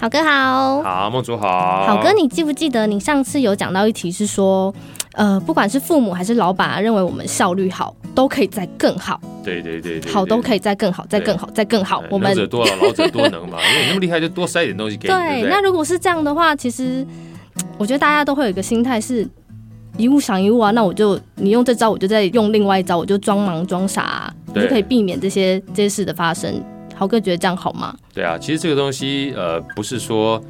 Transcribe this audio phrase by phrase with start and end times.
[0.00, 4.72] 好哥好，好梦竹好，好哥，你记不记得你上次有讲到一题是说，
[5.14, 9.20] 呃，不管是父母还是老板、啊、认为我们效率好，都可以再更好。
[9.42, 12.00] 对对对，对，好都可以再更好，再更好，再更好。
[12.10, 15.14] 我们能者多劳，劳者多能嘛，因为你那么厉害，就多塞点东西给你。
[15.14, 17.04] 对，对，那如果是这样的话，其实
[17.76, 19.28] 我觉得大家都会有一个心态是
[19.96, 20.70] 一物降一物啊。
[20.70, 26.62] 那我就你用这招，我就再用另外一招，我就装忙装傻、啊，你就可以避免这些这些事的发生。
[26.98, 27.96] 豪哥觉得这样好吗？
[28.12, 30.42] 对啊，其实这个东西呃，不是说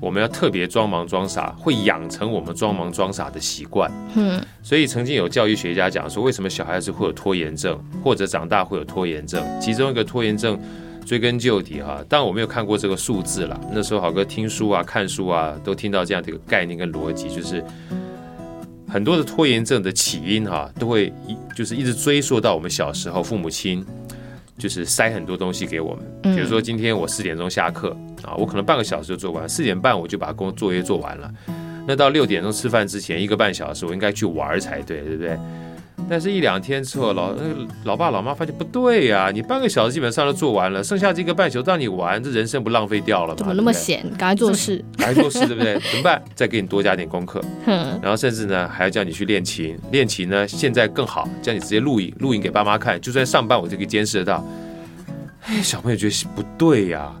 [0.00, 3.90] 我们要特别装忙装傻，会养成我们装忙装傻的习惯。
[4.14, 9.44] 嗯，所以曾经有教育学家讲说，为什么小孩子会有拖延症，或者长大会有拖延症？
[9.60, 10.56] 其中一个拖延症
[11.04, 13.60] 追根究底哈，当然我没有看过这个数字了。
[13.72, 17.64] 那时候豪哥听书啊、看书啊，都听到这样的一个概念跟逻辑，就是
[18.86, 23.84] 很多的拖延症的起因哈，都会一就是一直追溯到我们小时候父母亲。
[24.60, 31.32] 就是塞很多东西给我们，比如说今天我四点钟下课啊，我可能半个小时就做完，四点半我就把工作业做完了，
[31.88, 35.38] 那到六点钟吃饭之前一个半小时我应该去玩才对，对不对？
[36.08, 37.34] 但是，一两天之后，老
[37.84, 43.34] 老爸老妈发现不对呀、啊，你半个小时基本上都做完了，剩下这个半小时让你玩，这人生不浪费掉了吗？
[43.36, 44.02] 怎么那么闲？
[44.18, 45.74] 赶快做事，赶快做事，对不对？
[45.74, 46.20] 怎么办？
[46.34, 54.44] 再给你多加点功课， 然后甚至呢还要叫你去练琴，练琴呢现在更好，叫你直接录影，录影给爸妈看，就算上班我就可以监视得到。
[55.46, 57.14] 哎，小朋友觉得不对呀、啊。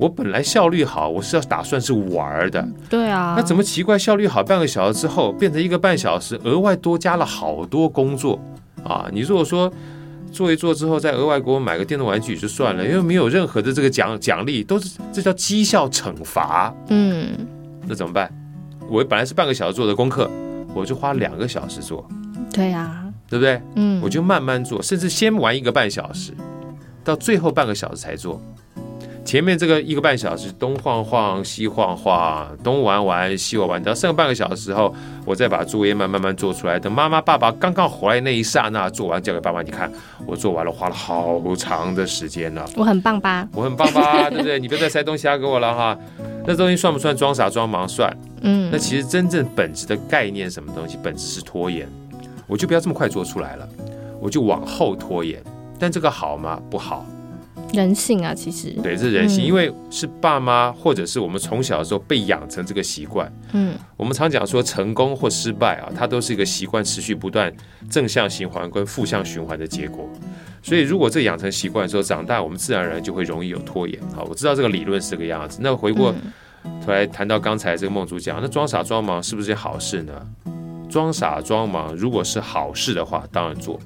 [0.00, 2.66] 我本来效率好，我是要打算是玩的。
[2.88, 3.98] 对啊，那怎么奇怪？
[3.98, 8.40] 效率好半个小时之后，变成一个半小时，额外多加了好多工作
[8.82, 9.06] 啊！
[9.12, 9.70] 你如果说
[10.32, 16.74] 做一做之后，再额外给我买个电动玩具就算了，因为没有任何的这个奖奖励，都是这叫绩效惩罚。
[16.88, 17.28] 嗯，
[17.86, 18.32] 那怎么办？
[18.88, 20.30] 我本来是半个小时做的功课，
[20.72, 22.08] 我就花两个小时做。
[22.50, 23.60] 对呀，对不对？
[23.74, 26.32] 嗯，我就慢慢做，甚至先玩一个半小时，
[27.04, 28.40] 到最后半个小时才做。
[29.30, 34.92] 前面这个一个半小时东晃晃西晃晃，东玩玩西玩玩，到剩半个小时后，
[35.24, 36.80] 我再把作业慢慢慢做出来。
[36.80, 39.88] 等妈妈爸爸刚刚回来那一刹那，做完交给爸爸，你看
[40.26, 42.64] 我做完了，花了好长的时间呢。
[42.74, 43.46] 我很棒吧？
[43.54, 44.28] 我很棒吧？
[44.30, 44.58] 对不对？
[44.58, 45.96] 你不要再塞东西给我了哈。
[46.44, 47.88] 那东西算不算装傻装忙？
[47.88, 48.12] 算。
[48.40, 48.68] 嗯。
[48.72, 50.98] 那其实真正本质的概念什么东西？
[51.04, 51.88] 本质是拖延。
[52.48, 53.68] 我就不要这么快做出来了，
[54.18, 55.40] 我就往后拖延。
[55.78, 56.60] 但这个好吗？
[56.68, 57.06] 不好。
[57.72, 63.32] 人性啊，其实对，这是人性，嗯，因为是爸妈或者是我们从小的时候被养成这个习惯。
[63.52, 67.52] 嗯，我们常讲说成功或失败啊，它都是一个习惯持续不断
[67.88, 70.08] 正向循环跟负向循环的结果。
[70.62, 74.00] 所以如果这养成习惯之后，长大我们自然而然就会容易有拖延。
[74.14, 75.58] 好，我知道这个理论是这个样子。
[75.62, 76.14] 那回过
[76.84, 80.12] 头来谈到刚才这个梦竹讲，那装傻装忙是不是件好事呢？
[80.90, 83.78] 装傻装忙如果是好事的话，当然做。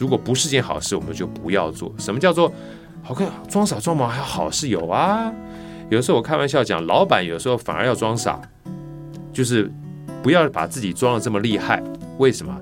[0.00, 1.94] 如果不是件好事，我们就不要做。
[1.98, 2.50] 什么叫做
[3.02, 3.30] 好看？
[3.50, 5.30] 装傻装忙还有好事有啊？
[5.90, 8.40] 有时候我开玩笑讲，老板有时候反而要装傻，
[9.30, 9.70] 就是
[10.22, 11.82] 不要把自己装得这么厉害。
[12.16, 12.58] 为什么？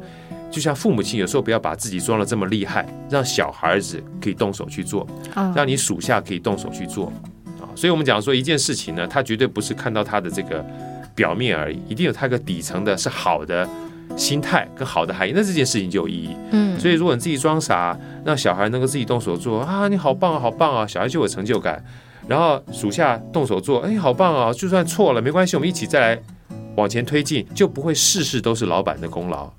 [0.50, 5.06] 就像父母亲有时候不要把自己装得这么厉害，让小孩子可以动手去做，
[5.54, 7.12] 让你属下可以动手去做
[7.60, 7.70] 啊。
[7.76, 10.64] 所以我们讲说一件事情呢，他绝对不是看到他的这个
[11.14, 13.68] 表面而已，一定有他个底层的是好的。
[14.16, 16.36] 心态跟好的含义，那这件事情就有意义。
[16.50, 21.82] 嗯，所以如果你自己装傻，让小孩能够自己动手做啊，你好棒啊，好棒啊，小孩就有成就感。
[22.26, 26.22] 然后属下动手做，哎，好棒啊，就算错了没关系，我们一起再来
[26.76, 29.50] 往前推进，就不会事事都是老板的功劳，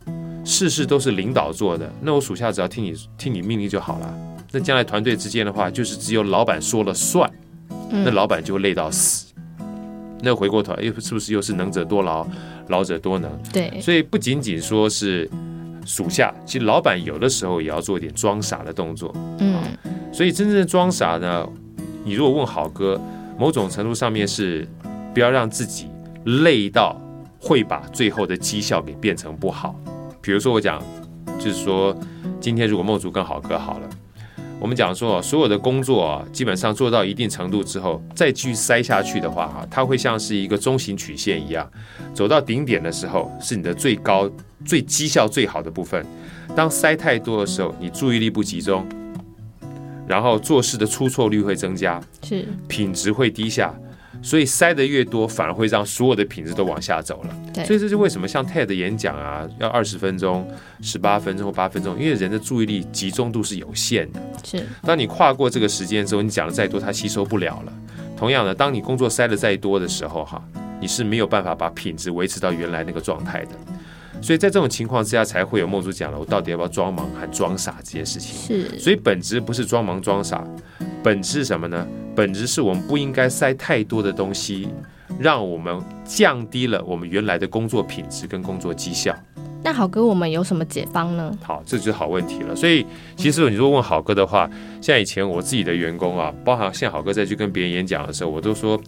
[0.45, 1.91] 事事都是领导做的。
[1.99, 4.13] 那我属下只要听你听你命令就好了。
[4.51, 7.27] 那将来团队之间的话，就是只有老板说了算，
[7.89, 9.33] 那老板就会累到死。
[10.21, 12.27] 那回过头来，又是不是又是能者多劳？
[12.69, 15.29] 劳者多能，对，所以不仅仅说是
[15.85, 19.61] 属下，其实老板有的时候也要做一点装傻的动作，嗯，
[20.11, 21.47] 所以真正的装傻呢，
[22.03, 22.99] 你如果问好哥，
[23.37, 24.67] 某种程度上面是
[25.13, 25.87] 不要让自己
[26.25, 26.95] 累到
[27.39, 29.75] 会把最后的绩效给变成不好。
[30.21, 30.81] 比如说我讲，
[31.39, 31.95] 就是说
[32.39, 33.89] 今天如果梦竹跟好哥好了。
[34.59, 41.69] 我们讲说，所有的工作啊，基本上做到一定程度之后，再继续塞下去的话，哈，它会像是一个中型曲线一样，
[42.13, 44.29] 走到顶点的时候，是你的最高、
[44.65, 46.05] 最绩效最好的部分。
[46.55, 48.85] 当塞太多的时候，你注意力不集中，
[50.05, 53.73] 然后做事的出错率会增加，是品质会低下。
[54.21, 57.35] 所以塞得越多，反而会让所有的品质都往下走了。
[57.53, 60.47] 对，所以这是为什么像 TED 演讲啊，要二十分钟、
[60.81, 64.19] 十八分钟或八分钟，因为人的注意力集中度是有限的。
[64.43, 67.73] 是，当你跨过这个时间之后，你讲的再多，它吸收不了了。
[68.17, 70.43] 同样的，当你工作塞得再多的时候，哈，
[70.81, 73.51] 你是没有办法把品质维持到原来那个状态的。
[74.21, 78.35] 所以在这种情况之下，才会有梦主讲了，我到底要不要装忙还装傻这件事情。
[78.35, 80.45] 是，所以本质不是装忙装傻，
[81.03, 81.87] 本质是什么呢？
[82.15, 84.67] 本质是我们不应该塞太多的东西，
[85.17, 89.15] 让我们降低了我们原来的工作品质跟工作绩效。
[89.61, 91.37] 那好哥，我们有什么解方呢？
[91.41, 92.55] 好，这就是好问题了。
[92.55, 92.85] 所以，
[93.17, 94.49] 其实你如果问好哥的话，
[94.81, 98.79] 像以前我自己的员工啊，包含现在郝哥再去跟别人演讲的时候，我都说，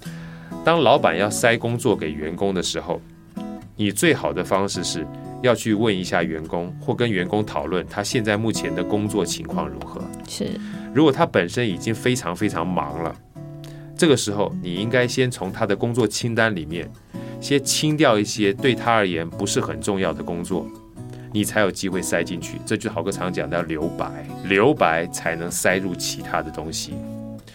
[0.63, 3.01] 当老板要塞工作给员工的时候，
[3.75, 5.05] 你最好的方式是
[5.41, 10.01] 要去问一下员工，或跟员工讨论他现在目前的工作情况如何。
[10.27, 10.49] 是，
[10.93, 13.15] 如果他本身已经非常非常忙了，
[13.95, 16.89] 这个时候你应该先从他的工作清单里面。
[17.39, 20.63] 先清掉一些对他而言不是很重要的工作，
[21.33, 22.59] 你才有机会塞进去。
[22.63, 24.05] 这就是郝哥常讲的留白，
[24.45, 26.93] 留白才能塞入其他的东西。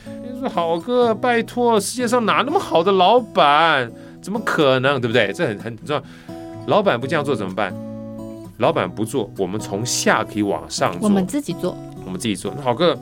[0.05, 3.89] 你说好哥，拜托，世界上哪那么好的老板？
[4.21, 5.01] 怎么可能？
[5.01, 5.33] 对不对？
[5.33, 6.03] 这很很重要。
[6.67, 7.75] 老板不这样做怎么办？
[8.59, 11.09] 老板不做，我们从下可以往上做。
[11.09, 12.53] 我们自己做，我们自己做。
[12.57, 12.97] 那好哥。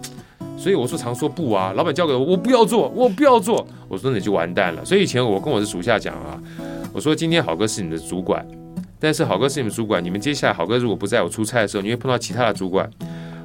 [0.56, 3.66] 所以我说常说不啊，老板交给我，我不要做，我不要做。
[3.88, 4.84] 我说那就完蛋了。
[4.84, 6.40] 所以以前我跟我的属下讲啊，
[6.93, 8.46] 我说今天好哥是你的主管，
[9.00, 12.88] 但是好哥是你们主管，你们接下来好哥如果不在我出差的时候，你会碰到其他的主管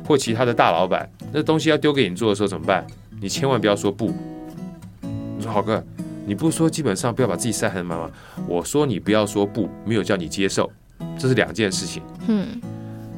[0.07, 2.86] 或其他的大老板，那东西要丢给你做的时候怎么办？
[3.19, 4.13] 你千万不要说不。
[5.01, 5.83] 你说好哥，
[6.29, 8.07] 你不是说基本上不要把自己塞很满吗？
[8.47, 10.71] 我说你不要说不，没有叫你接受，
[11.17, 12.03] 这是两件事情。
[12.27, 12.61] 嗯，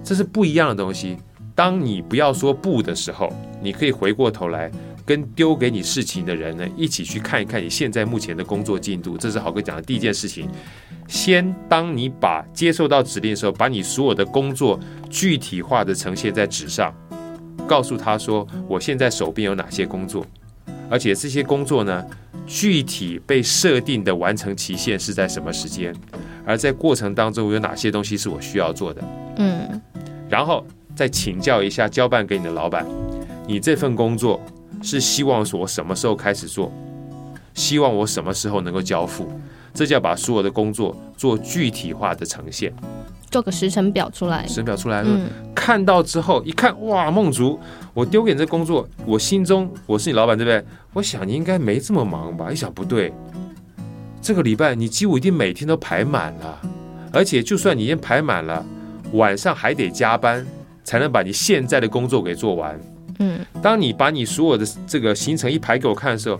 [0.01, 1.17] 这是不一样的东西。
[1.53, 3.29] 当你不要说不的时候，
[3.61, 4.71] 你可以回过头来
[5.05, 9.17] 跟丢给你事情的人呢一起去看一看你现在目前的工作进度。
[9.17, 10.47] 这是豪哥讲的第一件事情。
[11.09, 14.79] 先当你把接受到指令的时候，把你所有的工作
[15.09, 16.93] 具体化的呈现在纸上，
[17.67, 20.25] 告诉他说我现在手边有哪些工作，
[20.89, 22.05] 而且这些工作呢
[22.53, 25.95] 具体被设定的完成期限是在什么时间，
[26.45, 29.01] 而在过程当中有哪些东西是我需要做的。
[29.37, 29.81] 嗯，
[30.29, 30.65] 然后。
[30.93, 32.85] 再请教一下交办给你的老板，
[33.47, 34.39] 你这份工作
[34.83, 36.69] 是希望我什么时候开始做？
[37.53, 39.31] 希望我什么时候能够交付？
[39.73, 42.73] 这叫把所有的工作做具体化的呈现，
[43.31, 44.45] 做个时辰表出来。
[44.45, 47.59] 时辰表出来了，嗯、看到之后一看，哇，梦竹，
[47.93, 50.63] 我丢给你这工作，我心中我是你老板，对不对？
[50.93, 52.51] 我想你应该没这么忙吧？
[52.51, 53.11] 一想不对，
[54.21, 56.59] 这个礼拜你几乎一定每天都排满了，
[57.11, 58.63] 而且就算你已经排满了，
[59.13, 60.45] 晚上还得加班。
[60.83, 62.77] 才能把你现在的工作给做完。
[63.19, 66.37] 嗯，当你把你所有的这个行程一排给我看的时候，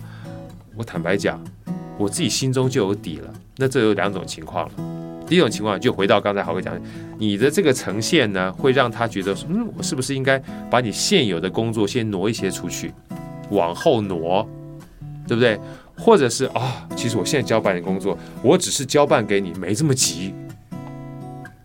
[0.75, 1.39] 我坦白讲，
[1.95, 3.31] 我自己心中就有底了。
[3.57, 5.00] 那这有两种情况了。
[5.31, 6.81] 第一种情况就回到刚才豪哥讲的，
[7.17, 10.37] 你的这个呈现呢，会让他觉得说，嗯，我是不是应该
[10.69, 12.91] 把你现有的工作先挪一些出去，
[13.49, 14.45] 往后挪，
[15.25, 15.57] 对不对？
[15.97, 20.33] 或者是啊、哦，其实我现在交办的工作，我只是交办给你，没这么急。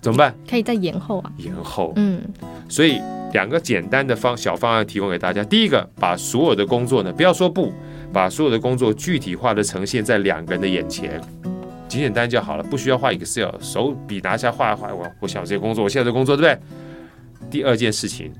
[0.00, 0.32] 怎么办？
[0.48, 1.32] 可以再延后啊。
[1.38, 2.22] 延后，嗯，
[2.68, 3.00] 所以
[3.32, 5.42] 两个简单的方小方案提供给大家。
[5.42, 7.72] 第一个，把所有的工作呢，不要说不，
[8.12, 11.20] 把所有的工作具体化的呈现在两个人的眼前，
[11.96, 14.94] 简简单就好了，不需要画 Excel，手笔拿下画一画。
[14.94, 17.50] 我我想这些工作，我现在的工作，对不对？
[17.50, 18.32] 第二件事情，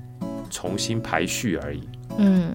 [0.49, 1.81] 重新排序而已。
[2.17, 2.51] 嗯，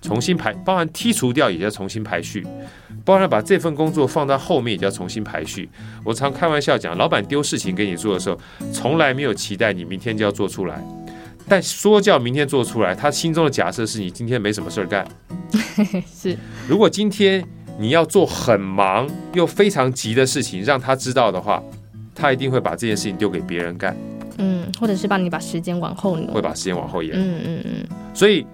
[0.00, 2.46] 重新排，包含剔除掉，也要重新排序。
[3.04, 5.68] 包含把这份工作放到后面，也要重新排序。
[6.04, 8.38] 我常开玩笑讲，老板丢事情给你做的时候，
[8.72, 10.82] 从来没有期待你明天就要做出来，
[11.48, 15.06] 但说叫明天做出来，他心中的假设是你今天没什么事儿干。
[16.12, 16.36] 是，
[16.68, 17.42] 如果今天
[17.78, 21.62] 你要做很忙又非常急的事情，让他知道的话，
[22.14, 23.96] 他一定会把这件事情丢给别人干。
[24.38, 27.12] 嗯，或者是帮你把时间往后挪，会把时间往后延。
[27.14, 27.86] 嗯嗯嗯。
[28.12, 28.46] 所以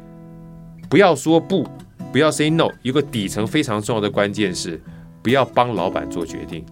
[0.89, 1.67] 不要说不。
[2.13, 4.81] 不要 say no，一个底层非常重要的关键是，
[5.21, 6.65] 不要帮老板做决定。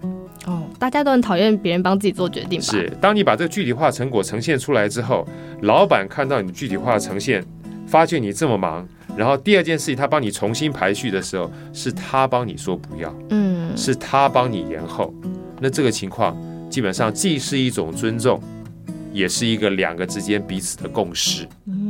[0.46, 2.66] 哦，大家都很讨厌别人帮自己做决定吧？
[2.66, 5.26] 是，当你把这个具体化成果呈现出来之后，
[5.62, 7.44] 老板看到你具体化的呈现，
[7.88, 15.12] 发现你这么忙，然后第二件事情他帮你重新排序的时候，是他帮你说不要，嗯，是他帮你延后。
[15.60, 16.36] 那这个情况
[16.70, 18.40] 基本上既是一种尊重，
[19.12, 21.46] 也是一个两个之间彼此的共识。
[21.66, 21.82] 嗯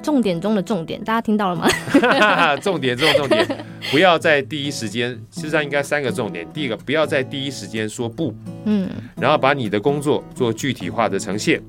[0.00, 1.68] 重点中的重点，大家听到了吗？
[2.62, 3.46] 重点中的重点，
[3.90, 6.46] 不要在第一时间，实际上应该三个重点。
[6.54, 8.32] 第一个，不要在第一时间说不，
[8.64, 8.88] 嗯，
[9.20, 11.60] 然后把你的工作做具体化的呈现。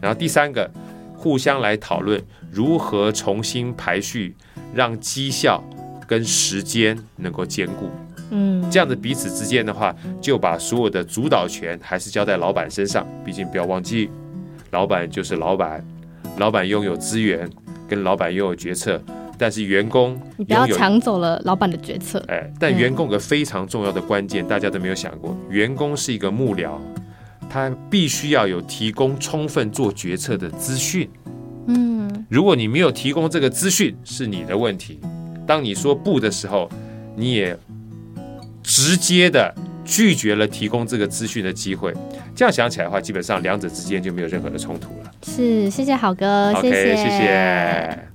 [0.00, 0.68] 然后第三个，
[1.16, 4.34] 互相来讨论如何重新排序，
[4.74, 5.62] 让绩效
[6.06, 7.90] 跟时间能够兼顾。
[8.30, 13.06] 嗯，这样子彼此之间的话，就把所有的主导权还是交在老板身上。
[13.24, 14.10] 毕竟不要忘记，
[14.70, 15.84] 老板就是老板，
[16.38, 17.48] 老板拥有资源。
[17.88, 19.00] 跟老板拥有决策，
[19.38, 22.20] 但是员工你不要抢走了老板的决策。
[22.26, 26.72] 哎，但员工有个非常重要的关键，大家都没有想过，员工是一个幕僚，
[27.56, 31.08] 他必须要有提供充分做决策的资讯。
[31.68, 35.00] 嗯，如果你没有提供这个资讯，是你的问题。
[35.46, 36.68] 当你说不的时候，
[37.16, 37.56] 你也
[38.62, 39.54] 直接的
[39.86, 41.94] 拒绝了提供这个资讯的机会。
[42.34, 45.10] 这样想起来的话，基本上两者之间就没有任何的冲突了。
[45.22, 48.05] 是，谢谢好哥，谢谢，谢谢。